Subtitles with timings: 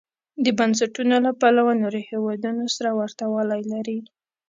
[0.43, 3.99] د بنسټونو له پلوه نورو هېوادونو سره ورته والی لري.